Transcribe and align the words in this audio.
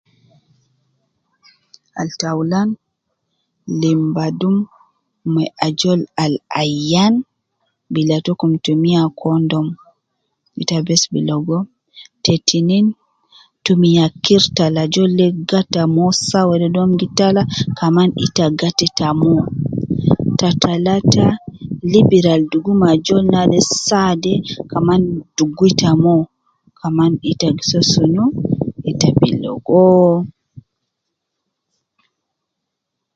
Al 2.01 2.09
taulan 2.21 2.69
lim 3.81 3.99
badum 4.15 4.55
na 5.33 5.43
ajol 5.67 6.01
al 6.23 6.33
ayan 6.63 7.13
bila 7.93 8.15
takum 8.25 8.51
tumiya 8.65 9.01
condom 9.21 9.67
ita 10.61 10.77
bes 10.87 11.03
bi 11.11 11.19
logo, 11.29 11.57
te 12.23 12.33
tinin 12.47 12.85
tumiya 13.65 14.05
kirta 14.25 14.63
al 14.69 14.77
ajol 14.83 15.11
de 15.19 15.27
gata 15.49 15.81
mo 15.95 16.05
saa 16.29 16.47
wde 16.49 16.67
dom 16.75 16.89
gi 16.99 17.07
tala 17.17 17.41
kaman 17.79 18.09
ita 18.25 18.45
gata 18.59 18.83
ita 18.89 19.09
mo, 19.21 19.33
ta 20.39 20.49
talata 20.61 21.27
libira 21.91 22.31
al 22.37 22.43
dugu 22.51 22.71
ne 22.79 22.85
ajol 22.93 23.23
de 23.51 23.59
saade 23.85 24.33
kaman 24.71 25.01
dugu 25.37 25.63
ita 25.71 25.89
mo, 26.03 26.15
kaman 26.79 27.11
ita 27.31 27.47
bi 27.55 27.63
soo 27.69 27.87
sunu, 27.93 28.23
ita 28.89 29.07
bi 29.19 29.29
logo 29.43 29.85